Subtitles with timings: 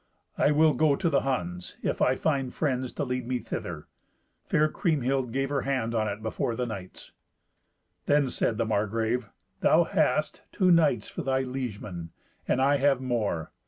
[0.35, 3.85] I will go to the Huns, if I find friends to lead me thither."
[4.43, 7.11] Fair Kriemhild gave her hand on it before the knights.
[8.07, 9.29] Then said the Margrave,
[9.59, 12.09] "Thou hast two knights for thy liegemen,
[12.47, 13.51] and I have more.